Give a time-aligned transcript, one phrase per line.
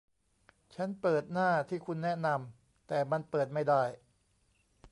[0.75, 3.83] ฉันเปิดหน้าที่คุณแนะนำ แต่มันเปิดไม่ได้